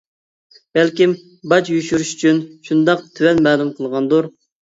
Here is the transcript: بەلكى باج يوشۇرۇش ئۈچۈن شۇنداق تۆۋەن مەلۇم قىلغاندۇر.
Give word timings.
بەلكى 0.77 1.07
باج 1.51 1.69
يوشۇرۇش 1.73 2.15
ئۈچۈن 2.15 2.41
شۇنداق 2.69 3.05
تۆۋەن 3.19 3.45
مەلۇم 3.49 3.73
قىلغاندۇر. 3.81 4.31